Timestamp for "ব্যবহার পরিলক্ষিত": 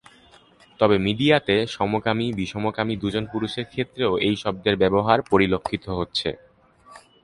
4.77-5.85